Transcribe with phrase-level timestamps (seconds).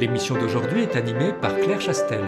[0.00, 2.22] L'émission d'aujourd'hui est animée par Claire Chastel.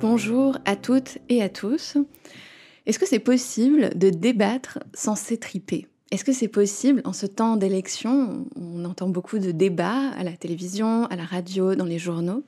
[0.00, 1.96] Bonjour à toutes et à tous.
[2.88, 5.86] Est-ce que c'est possible de débattre sans s'étriper?
[6.10, 10.32] Est-ce que c'est possible en ce temps d'élection On entend beaucoup de débats à la
[10.32, 12.44] télévision, à la radio, dans les journaux.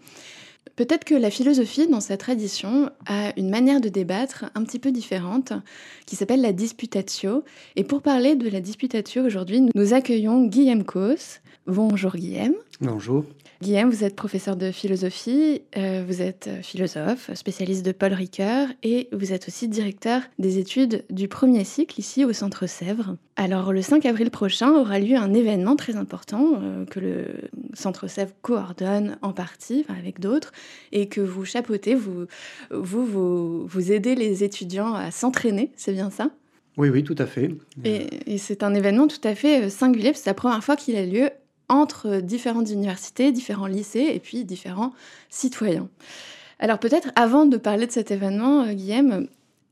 [0.76, 4.92] Peut-être que la philosophie, dans sa tradition, a une manière de débattre un petit peu
[4.92, 5.52] différente,
[6.06, 7.44] qui s'appelle la disputatio.
[7.76, 11.40] Et pour parler de la disputatio aujourd'hui, nous accueillons Guillaume Cos.
[11.66, 12.54] Bonjour Guillaume.
[12.82, 13.26] Bonjour.
[13.60, 19.10] Guillaume, vous êtes professeur de philosophie, euh, vous êtes philosophe, spécialiste de Paul Ricoeur et
[19.12, 23.16] vous êtes aussi directeur des études du premier cycle ici au Centre Sèvres.
[23.36, 27.26] Alors le 5 avril prochain aura lieu un événement très important euh, que le
[27.74, 30.52] Centre Sèvres coordonne en partie enfin, avec d'autres
[30.92, 32.24] et que vous chapeautez, vous,
[32.70, 36.30] vous, vous, vous aidez les étudiants à s'entraîner, c'est bien ça?
[36.78, 37.50] Oui, oui, tout à fait.
[37.84, 41.04] Et, et c'est un événement tout à fait singulier, c'est la première fois qu'il a
[41.04, 41.28] lieu
[41.70, 44.92] entre différentes universités, différents lycées et puis différents
[45.30, 45.88] citoyens.
[46.58, 49.28] Alors peut-être avant de parler de cet événement, euh, Guillaume,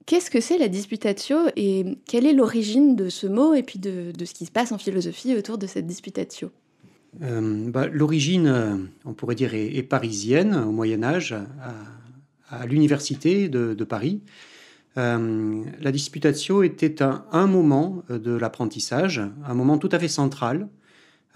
[0.06, 4.12] qu'est-ce que c'est la disputatio et quelle est l'origine de ce mot et puis de,
[4.25, 6.50] ce qui se passe en philosophie autour de cette disputatio?
[7.22, 11.34] Euh, bah, L'origine, on pourrait dire, est, parisienne au Moyen Âge,
[12.50, 14.22] à, l'université de, Paris.
[14.97, 20.69] Euh, la disputatio était un moment de l'apprentissage, un moment tout à fait central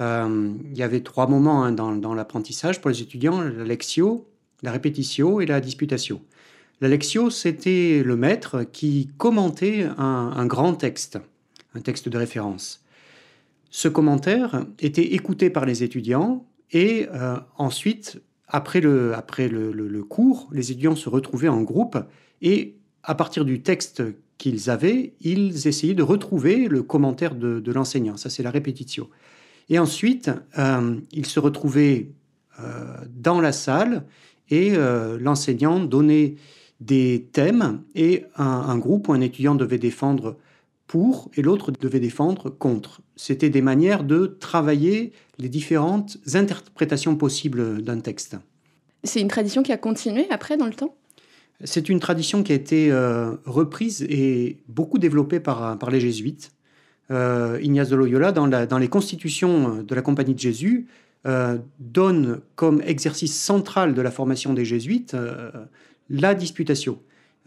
[0.02, 4.26] euh, il y avait trois moments hein, dans, l'apprentissage pour les étudiants la lectio,
[4.62, 6.20] la répétitio et la disputatio.
[6.80, 11.20] La lectio, c'était le maître qui commentait un, grand texte,
[11.74, 12.84] un texte de référence.
[13.70, 20.96] Ce commentaire était écouté par les étudiants et euh, ensuite, après, le, cours, les étudiants
[20.96, 21.98] se retrouvaient en groupe
[22.40, 22.74] et
[23.04, 24.02] à partir du texte
[24.38, 28.16] qu'ils avaient, ils essayaient de retrouver le commentaire de, de l'enseignant.
[28.16, 29.08] Ça, c'est la répétition.
[29.72, 32.10] Et ensuite, euh, il se retrouvait
[32.60, 34.04] euh, dans la salle
[34.50, 36.34] et euh, l'enseignant donnait
[36.80, 40.36] des thèmes et un, un, groupe ou un étudiant devait défendre
[40.86, 43.00] pour et l'autre devait défendre contre.
[43.16, 48.36] C'était des manières de travailler les différentes interprétations possibles d'un texte.
[49.04, 50.94] C'est une tradition qui a continué après dans le temps?
[51.64, 56.52] C'est une tradition qui a été euh, reprise et beaucoup développée par, par les jésuites
[57.10, 60.86] Ignace de Loyola, dans, la, dans, les constitutions de la Compagnie de Jésus,
[61.26, 65.50] euh, donne comme exercice central de la formation des jésuites euh,
[66.10, 66.98] la disputation.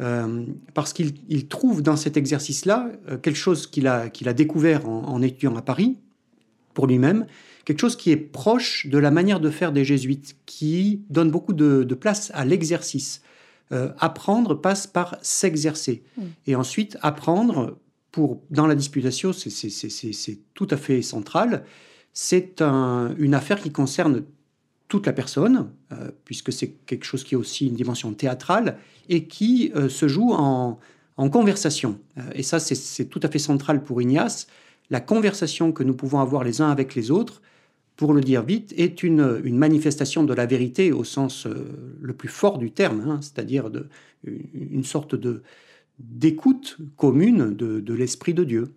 [0.02, 4.90] Euh, parce qu'il trouve dans cet exercice-là euh, quelque chose qu'il a, qu'il a découvert
[4.90, 5.98] en, en, étudiant à Paris,
[6.74, 7.26] pour lui-même,
[7.64, 11.54] quelque chose qui est proche de la manière de faire des jésuites, qui donne beaucoup
[11.54, 13.22] de, de place à l'exercice.
[13.72, 16.04] Euh, apprendre passe par s'exercer.
[16.18, 16.22] Mmh.
[16.48, 17.78] Et ensuite, apprendre
[18.50, 21.66] dans la disputation, c'est tout à fait central.
[22.14, 24.24] C'est un, une affaire qui concerne
[24.88, 28.78] toute la personne, euh, puisque c'est quelque chose qui a aussi une dimension théâtrale
[29.10, 30.80] et qui euh, se joue en,
[31.32, 31.98] conversation.
[32.18, 34.48] Euh, et ça, c'est tout à fait central pour Ignace.
[34.90, 37.42] La conversation que nous pouvons avoir les uns avec les autres,
[37.96, 41.48] pour le dire vite, est une, manifestation de la vérité au sens
[42.02, 43.72] le plus fort du terme, hein, c'est-à-dire
[44.26, 45.44] une sorte de,
[46.00, 48.74] d'écoute commune de, l'Esprit de Dieu.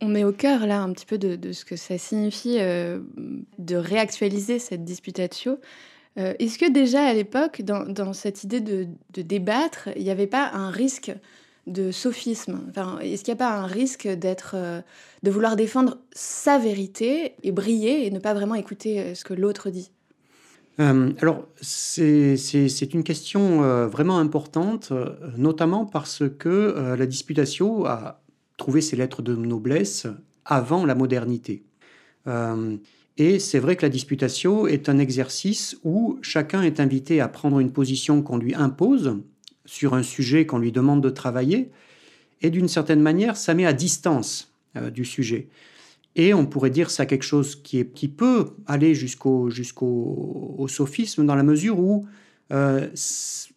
[0.00, 3.00] On est au cœur là un petit peu de, ce que ça signifie euh,
[3.58, 5.58] de réactualiser cette disputatio.
[6.18, 10.50] Euh, Est-ce que déjà à l'époque, dans, cette idée de, débattre, il n'y avait pas
[10.52, 11.12] un risque
[11.66, 12.60] de sophisme?
[12.70, 14.80] Enfin, Est-ce qu'il n'y a pas un risque euh,
[15.22, 19.70] de vouloir défendre sa vérité et briller et ne pas vraiment écouter ce que l'autre
[19.70, 19.90] dit?
[20.80, 28.22] Euh, alors, c'est une question euh, vraiment importante, euh, notamment parce que la disputatio a
[28.56, 30.06] trouvé ses lettres de noblesse
[30.44, 31.64] avant la modernité.
[33.16, 37.58] Et c'est vrai que la disputatio est un exercice où chacun est invité à prendre
[37.58, 39.16] une position qu'on lui impose
[39.64, 41.70] sur un sujet qu'on lui demande de travailler,
[42.42, 44.52] et d'une certaine manière, ça met à distance
[44.92, 45.48] du sujet.
[46.18, 51.36] Et on pourrait dire ça quelque chose qui, est, peut aller jusqu'au jusqu'au sophisme dans
[51.36, 52.06] la mesure où
[52.52, 52.88] euh,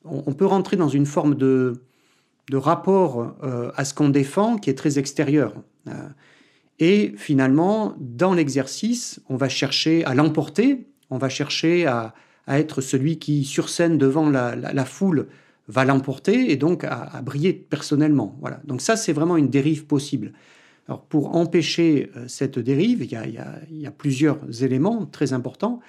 [0.06, 1.82] on peut rentrer dans une forme de,
[2.52, 5.56] de rapport euh, à ce qu'on défend qui est très extérieur.
[5.88, 5.92] Euh,
[6.78, 12.14] et finalement, dans l'exercice, on va chercher à l'emporter, on va chercher à,
[12.46, 15.28] à, être celui qui, sur scène, devant la, la, foule,
[15.68, 18.38] va l'emporter et donc à, à, briller personnellement.
[18.40, 18.62] Voilà.
[18.66, 20.34] Donc ça, c'est vraiment une dérive possible.
[20.92, 25.80] Alors pour empêcher euh, cette dérive, il y, a, plusieurs éléments très importants.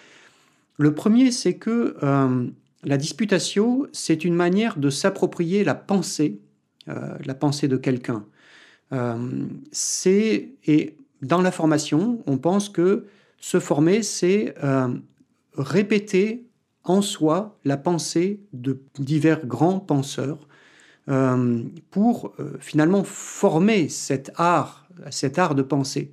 [0.78, 2.46] Le premier, c'est que euh,
[2.84, 6.38] la disputatio, c'est une manière de s'approprier la pensée,
[6.86, 8.24] euh, la pensée de quelqu'un.
[9.72, 13.06] c'est et dans la formation, on pense que
[13.38, 14.54] se former, c'est
[15.56, 16.46] répéter
[16.84, 20.46] en soi la pensée de divers grands penseurs
[21.90, 26.12] pour finalement former cet art cet art de penser.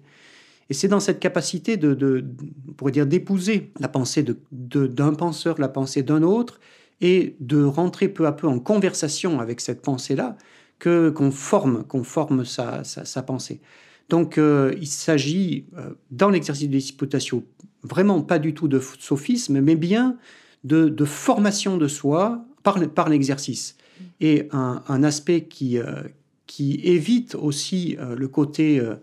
[0.69, 2.25] Et c'est dans cette capacité de,
[2.67, 6.59] on pourrait dire, d'épouser la pensée d'un de, penseur, la pensée d'un autre,
[7.01, 10.37] et de rentrer peu à peu en conversation avec cette pensée-là,
[10.79, 13.61] que qu'on forme, qu'on forme sa, sa, pensée.
[14.09, 17.43] Donc, euh, il s'agit, euh, dans l'exercice de disputation,
[17.83, 20.17] vraiment pas du tout de sophisme, mais bien
[20.63, 23.77] de, formation de soi par, par l'exercice.
[24.21, 26.03] Et un, un aspect qui, euh,
[26.49, 28.95] qui évite aussi euh, le côté euh,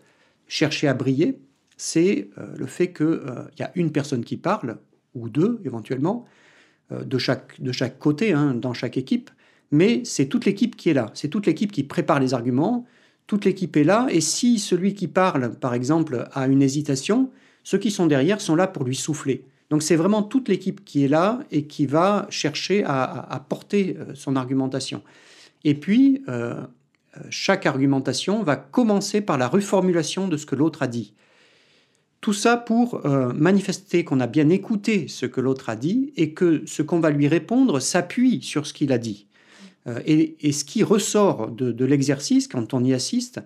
[0.48, 1.38] chercher à briller,
[1.76, 3.20] c'est euh, le fait qu'il
[3.60, 4.78] y a une personne qui parle,
[5.14, 6.26] ou deux éventuellement,
[6.90, 9.31] de, chaque, de chaque côté, hein, dans chaque équipe,
[9.70, 12.84] mais c'est toute l'équipe qui est là, c'est toute l'équipe qui prépare les arguments,
[13.26, 17.31] toute l'équipe est là, et si celui qui parle, par exemple, a une hésitation,
[17.64, 19.44] ceux qui sont derrière sont là pour lui souffler.
[19.70, 24.37] Donc c'est vraiment toute l'équipe qui est là et qui va chercher à, porter son
[24.37, 25.02] argumentation.
[25.64, 26.22] Et puis,
[27.30, 31.14] chaque argumentation va commencer par la reformulation de ce que l'autre a dit.
[32.20, 36.32] Tout ça pour euh, manifester qu'on a bien écouté ce que l'autre a dit et
[36.32, 39.26] que ce qu'on va lui répondre s'appuie sur ce qu'il a dit.
[39.86, 43.40] Euh, et, ce qui ressort de, l'exercice quand on y assiste,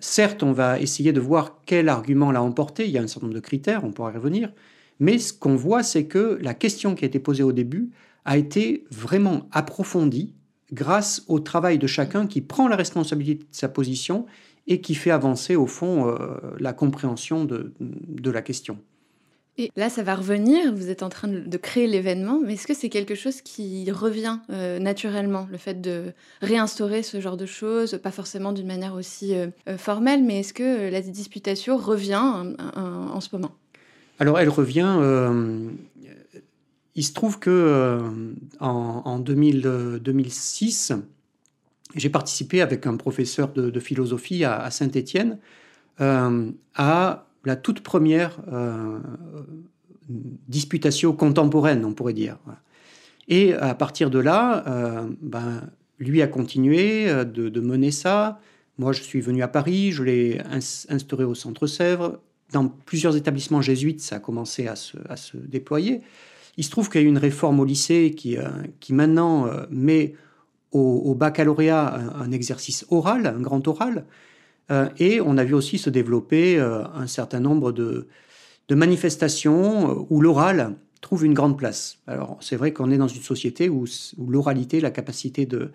[0.00, 3.26] certes, on va essayer de voir quel argument l'a emporté, il y a un certain
[3.26, 4.52] nombre de critères, on pourra y revenir,
[4.98, 7.90] mais ce qu'on voit, c'est que la question qui a été posée au début
[8.24, 10.34] a été vraiment approfondie,
[10.72, 14.26] grâce au travail de chacun qui prend la responsabilité de sa position
[14.66, 16.16] et qui fait avancer au fond euh,
[16.58, 17.72] la compréhension de,
[18.30, 18.78] la question.
[19.58, 22.74] Et là, ça va revenir, vous êtes en train de créer l'événement, mais est-ce que
[22.74, 27.98] c'est quelque chose qui revient euh, naturellement, le fait de réinstaurer ce genre de choses,
[28.02, 29.48] pas forcément d'une manière aussi euh,
[29.78, 32.20] formelle, mais est-ce que la disputation revient
[32.76, 33.52] en ce moment?
[34.18, 34.98] Alors, elle revient
[36.96, 38.00] il se trouve que euh,
[38.58, 40.92] en, 2006,
[41.94, 45.38] j'ai participé avec un professeur de, philosophie à, Saint-Étienne
[46.00, 48.98] euh, à la toute première euh,
[50.08, 52.38] disputation contemporaine, on pourrait dire.
[53.28, 55.62] Et à partir de là, ben,
[55.98, 58.40] lui a continué de, mener ça.
[58.78, 60.40] Moi, je suis venu à Paris, je l'ai
[60.88, 62.20] instauré au Centre Sèvres.
[62.52, 66.02] Dans plusieurs établissements jésuites, ça a commencé à se déployer.
[66.56, 68.48] Il se trouve qu'il y a eu une réforme au lycée qui, euh,
[68.80, 70.14] qui maintenant euh, met
[70.72, 74.04] au, baccalauréat un, exercice oral, un grand oral.
[74.70, 78.08] Euh, et on a vu aussi se développer un certain nombre de,
[78.68, 82.00] de manifestations où l'oral trouve une grande place.
[82.06, 83.86] Alors c'est vrai qu'on est dans une société où,
[84.28, 85.72] l'oralité, la capacité de,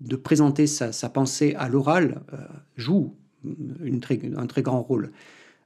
[0.00, 2.22] de présenter sa, pensée à l'oral
[2.76, 3.14] joue
[3.44, 5.12] un très grand rôle.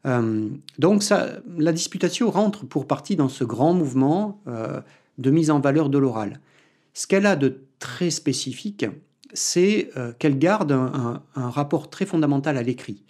[0.07, 0.49] Euh,
[0.79, 4.81] donc ça, la disputation rentre pour partie dans ce grand mouvement euh,
[5.19, 6.41] de mise en valeur de l'oral.
[6.95, 8.87] Ce qu'elle a de très spécifique,
[9.33, 13.03] c'est euh, qu'elle garde un, rapport très fondamental à l'écrit.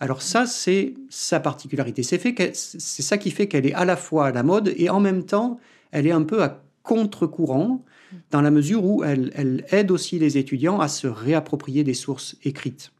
[0.00, 2.02] Alors ça, c'est sa particularité.
[2.02, 2.20] C'est,
[2.54, 5.24] c'est ça qui fait qu'elle est à la fois à la mode et en même
[5.24, 5.58] temps,
[5.92, 7.84] elle est un peu à contre-courant
[8.30, 12.92] dans la mesure où elle aide aussi les étudiants à se réapproprier des sources écrites.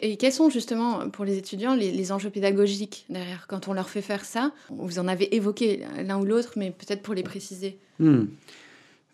[0.00, 4.02] Et quels sont justement pour les étudiants les, enjeux pédagogiques derrière quand on leur fait
[4.02, 4.52] faire ça?
[4.70, 7.78] Vous en avez évoqué l'un ou l'autre, mais peut-être pour les préciser.
[7.98, 8.24] Hmm.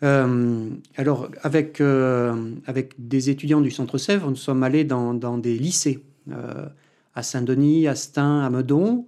[0.03, 5.57] Euh, alors, avec, euh, avec des étudiants du Centre Sèvres, nous sommes allés dans, des
[5.57, 6.67] lycées, euh,
[7.15, 9.05] à Saint-Denis, à Stein, à Meudon,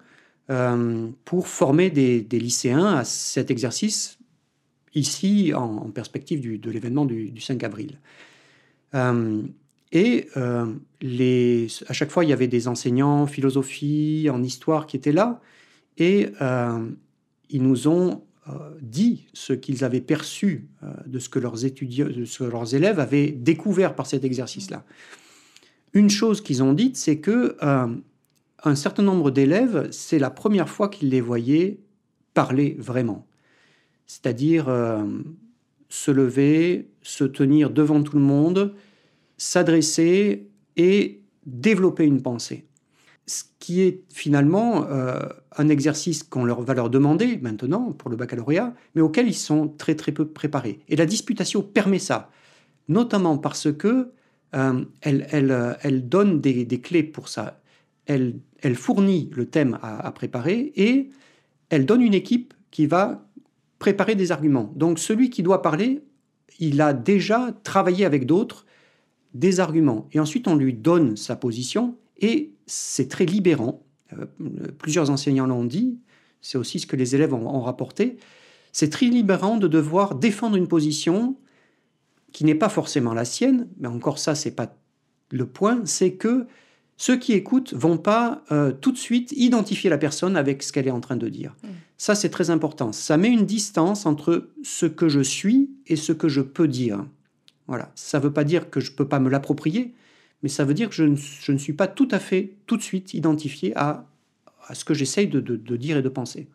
[1.26, 4.18] pour former des, lycéens à cet exercice,
[4.96, 8.00] ici, en, perspective de l'événement du, 5 avril.
[9.92, 10.66] Et euh,
[11.02, 15.12] les, à chaque fois, il y avait des enseignants en philosophie, en histoire qui étaient
[15.12, 15.42] là,
[15.98, 16.90] et euh,
[17.50, 18.24] ils nous ont
[18.82, 20.70] dit ce qu'ils avaient perçu
[21.06, 24.86] de ce que leurs étudiants, de ce que leurs élèves avaient découvert par cet exercice-là.
[25.94, 30.90] Une chose qu'ils ont dite, c'est que un certain nombre d'élèves, c'est la première fois
[30.90, 31.78] qu'ils les voyaient
[32.34, 33.28] parler vraiment.
[34.08, 34.66] C'est-à-dire
[35.90, 38.74] se lever, se tenir devant tout le monde,
[39.40, 42.68] s'adresser et développer une pensée.
[43.26, 45.18] Ce qui est finalement euh,
[45.58, 49.70] un exercice qu'on leur, va leur demander maintenant pour le baccalauréat, mais auquel ils sont
[49.70, 50.80] très très peu préparés.
[50.90, 52.30] Et la disputation permet ça,
[52.88, 54.12] notamment parce que
[54.56, 57.62] euh, elle, elle, elle, donne des, des, clés pour ça.
[58.08, 61.12] Elle, elle fournit le thème à préparer et
[61.70, 63.26] elle donne une équipe qui va
[63.78, 64.74] préparer des arguments.
[64.76, 66.02] Donc celui qui doit parler,
[66.58, 68.66] il a déjà travaillé avec d'autres
[69.34, 70.08] des arguments.
[70.12, 73.84] Et ensuite, on lui donne sa position et c'est très libérant.
[74.14, 74.26] Euh,
[74.78, 75.98] plusieurs enseignants l'ont dit,
[76.42, 78.18] c'est aussi ce que les élèves ont, rapporté.
[78.72, 81.36] C'est très libérant de devoir défendre une position
[82.32, 84.76] qui n'est pas forcément la sienne, mais encore ça, c'est pas
[85.32, 86.48] le point, c'est que
[86.98, 90.88] ceux qui écoutent vont pas euh, tout de suite identifier la personne avec ce qu'elle
[90.88, 91.56] est en train de dire.
[91.64, 91.68] Mmh.
[91.98, 92.92] Ça, c'est très important.
[92.92, 97.06] Ça met une distance entre ce que je suis et ce que je peux dire.
[97.70, 97.92] Voilà.
[97.94, 99.94] Ça ne veut pas dire que je ne peux pas me l'approprier,
[100.42, 103.14] mais ça veut dire que je ne, suis pas tout à fait, tout de suite
[103.14, 104.06] identifié à,
[104.74, 105.40] ce que j'essaye de,
[105.78, 106.48] dire et de penser.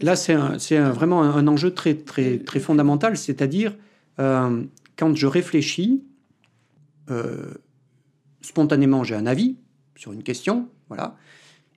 [0.00, 0.34] Là, c'est
[0.78, 3.76] vraiment un, enjeu très, très, très fondamental, c'est-à-dire
[4.18, 4.64] euh,
[4.96, 6.02] quand je réfléchis,
[7.10, 7.52] euh,
[8.40, 9.56] spontanément, j'ai un avis,
[9.96, 11.16] sur une question, voilà.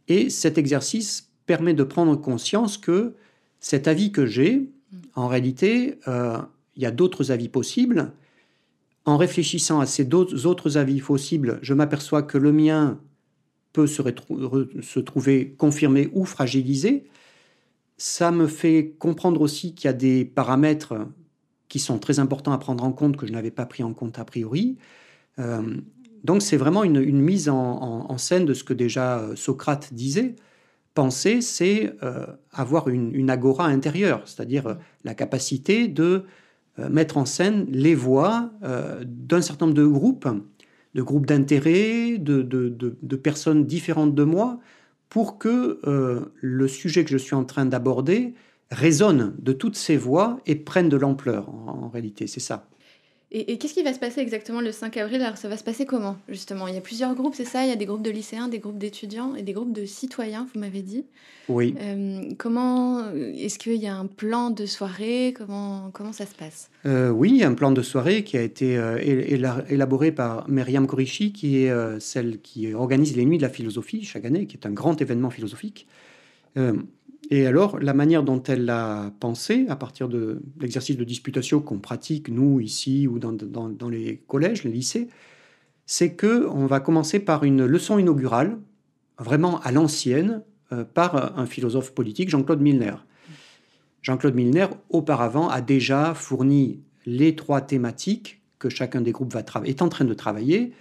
[0.07, 3.15] Et cet exercice permet de prendre conscience que
[3.59, 4.69] cet avis que j'ai,
[5.15, 6.37] en réalité, euh,
[6.77, 8.13] il y a d'autres avis possibles.
[9.07, 12.99] En réfléchissant à ces autres avis possibles, je m'aperçois que le mien
[13.71, 17.05] peut se, trouver confirmé ou fragilisé.
[17.95, 21.07] Ça me fait comprendre aussi qu'il y a des paramètres
[21.69, 24.19] qui sont très importants à prendre en compte que je n'avais pas pris en compte
[24.19, 24.77] a priori.
[25.39, 25.77] Euh,
[26.25, 30.35] donc c'est vraiment une, mise en, scène de ce que déjà euh, Socrate disait.
[30.95, 36.25] Penser, c'est euh, avoir une, agora intérieure, c'est-à-dire la capacité de
[36.77, 38.51] mettre en scène les voix
[39.03, 40.27] d'un certain nombre de groupes,
[40.93, 44.59] de groupes d'intérêt, de, personnes différentes de moi,
[45.09, 45.79] pour que
[46.39, 48.33] le sujet que je suis en train d'aborder
[48.71, 52.67] résonne de toutes ces voix et prenne de l'ampleur, en réalité, c'est ça.
[53.29, 55.21] Et, qu'est-ce qui va se passer exactement le 5 avril?
[55.21, 56.65] Alors, ça va se passer comment, justement?
[56.67, 57.65] Il y a plusieurs groupes, c'est ça?
[57.65, 60.47] Il y a des groupes de lycéens, des groupes d'étudiants et des groupes de citoyens,
[60.53, 61.03] vous m'avez dit.
[61.49, 61.75] Oui.
[61.81, 65.33] Euh, comment Est-ce qu'il y a un plan de soirée?
[65.35, 66.69] Comment, comment ça se passe?
[66.85, 68.97] Euh, Oui, il y a un plan de soirée qui a été euh,
[69.67, 74.23] élaboré par Myriam Korishi, qui est celle qui organise les Nuits de la philosophie chaque
[74.23, 75.85] année, qui est un grand événement philosophique.
[77.29, 81.79] Et alors, la manière dont elle l'a pensé, à partir de l'exercice de disputation qu'on
[81.79, 85.09] pratique, nous, ici, ou dans, les collèges, les lycées,
[85.85, 88.57] c'est que on va commencer par une leçon inaugurale,
[89.19, 92.95] vraiment à l'ancienne, euh, par un philosophe politique, Jean-Claude Milner.
[94.01, 99.89] Jean-Claude Milner, auparavant, a déjà fourni les trois thématiques que chacun des groupes est en
[99.89, 100.71] train de travailler,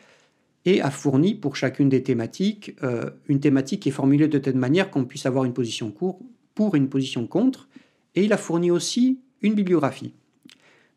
[0.64, 4.56] et a fourni pour chacune des thématiques euh, une thématique qui est formulée de telle
[4.56, 6.20] manière qu'on puisse avoir une position courte
[6.56, 7.68] pour une position contre,
[8.16, 10.14] et il a fourni aussi une bibliographie.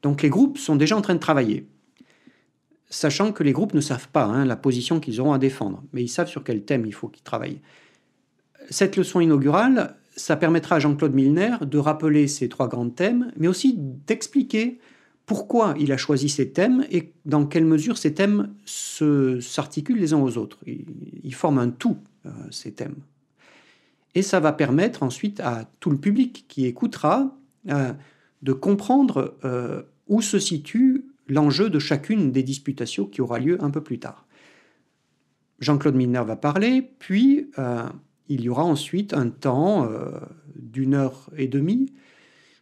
[0.02, 1.68] Donc les groupes sont déjà en train de travailler,
[2.90, 6.02] sachant que les groupes ne savent pas hein, la position qu'ils auront à défendre, mais
[6.02, 7.62] ils savent sur quel thème il faut qu'ils travaillent.
[8.72, 13.48] Cette leçon inaugurale, ça permettra à Jean-Claude Milner de rappeler ces trois grands thèmes, mais
[13.48, 14.80] aussi d'expliquer
[15.26, 20.22] pourquoi il a choisi ces thèmes et dans quelle mesure ces thèmes s'articulent les uns
[20.22, 20.58] aux autres.
[20.66, 22.96] Ils, forment un tout, euh, ces thèmes.
[24.16, 27.38] Et ça va permettre ensuite à tout le public qui écoutera
[27.70, 27.94] euh,
[28.42, 33.70] de comprendre euh, où se situe l'enjeu de chacune des disputations qui aura lieu un
[33.70, 34.26] peu plus tard.
[35.60, 37.84] Jean-Claude Milner va parler, puis euh,
[38.30, 39.90] il y aura ensuite un temps
[40.56, 41.92] d'une heure et demie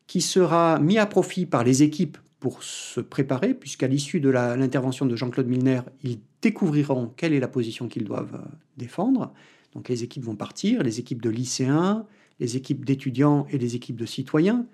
[0.08, 5.06] qui sera mis à profit par les équipes pour se préparer, puisqu'à l'issue de l'intervention
[5.06, 8.42] de Jean-Claude Milner, ils découvriront quelle est la position qu'ils doivent
[8.78, 9.34] défendre.
[9.78, 12.08] Donc les équipes vont partir, les équipes de lycéens,
[12.40, 14.66] les équipes d'étudiants et les équipes de citoyens.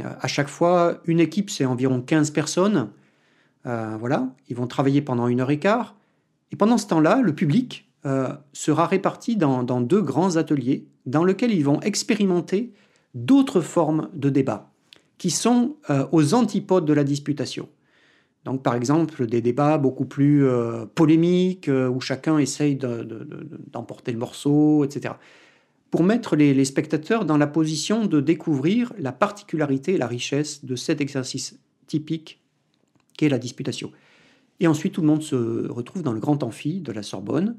[0.00, 2.90] Euh, à chaque fois, une équipe, c'est environ 15 personnes.
[3.66, 5.94] Euh, voilà, ils vont travailler pendant une heure et quart.
[6.50, 11.22] Et pendant ce temps-là, le public euh, sera réparti dans, dans, deux grands ateliers dans
[11.22, 12.72] lesquels ils vont expérimenter
[13.14, 14.72] d'autres formes de débat
[15.18, 15.76] qui sont
[16.10, 17.68] aux antipodes de la disputation.
[18.44, 24.18] Donc, par exemple, des débats beaucoup plus euh, polémiques, euh, où chacun essaye d'emporter le
[24.18, 25.14] morceau, etc.
[25.90, 30.74] pour mettre les, spectateurs dans la position de découvrir la particularité et la richesse de
[30.74, 32.42] cet exercice typique
[33.16, 33.92] qu'est la disputation.
[34.58, 37.56] Et ensuite, tout le monde se retrouve dans le grand amphi de la Sorbonne,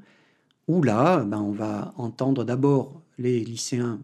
[0.68, 4.00] où là, ben, on va entendre d'abord les lycéens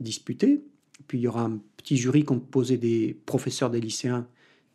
[0.00, 0.62] disputer,
[1.06, 4.26] puis il y aura un petit jury composé des professeurs des lycéens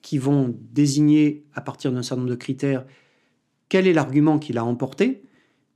[0.02, 2.86] qui vont désigner à partir d'un certain nombre de critères
[3.68, 5.22] quel est l'argument qui l'a emporté,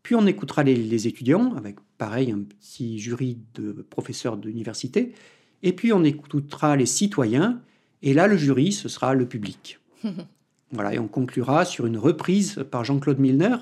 [0.01, 5.13] puis on écoutera les, étudiants, avec pareil un petit jury de professeurs d'université,
[5.61, 7.61] et puis on écoutera les citoyens,
[8.01, 9.79] et là le jury, ce sera le public.
[10.71, 13.57] voilà, et on conclura sur une reprise par Jean-Claude Milner,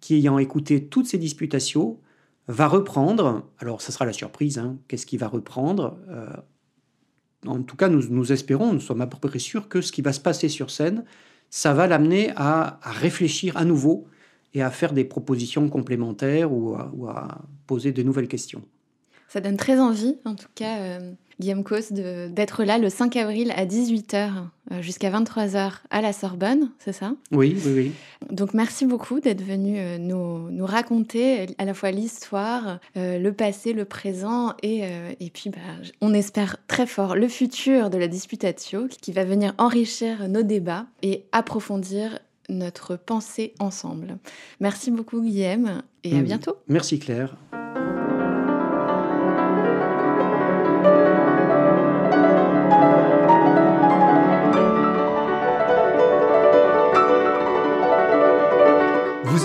[0.00, 1.98] qui ayant écouté toutes ces disputations,
[2.48, 6.26] va reprendre, alors ce sera la surprise, hein, qu'est-ce qu'il va reprendre euh,
[7.46, 10.12] En tout cas, nous, espérons, nous sommes à peu près sûrs que ce qui va
[10.12, 11.04] se passer sur scène,
[11.48, 14.06] ça va l'amener à, réfléchir à nouveau
[14.52, 16.76] et à faire des propositions complémentaires ou
[17.08, 18.62] à, poser de nouvelles questions.
[19.30, 23.52] Ça donne très envie, en tout cas, euh, Guillaume Cos, d'être là le 5 avril
[23.56, 24.28] à 18h
[24.72, 27.14] euh, jusqu'à 23h à la Sorbonne, c'est ça?
[27.30, 27.92] Oui, oui, oui.
[28.32, 33.72] Donc merci beaucoup d'être venu euh, nous, nous, raconter à la fois l'histoire, le passé,
[33.72, 34.82] le présent et,
[35.20, 35.58] et puis bah,
[36.00, 40.86] on espère très fort le futur de la Disputatio qui va venir enrichir nos débats
[41.02, 42.18] et approfondir
[42.48, 44.18] notre pensée ensemble.
[44.58, 46.24] Merci beaucoup Guillaume et à mm.
[46.24, 46.56] bientôt.
[46.66, 47.36] Merci Claire.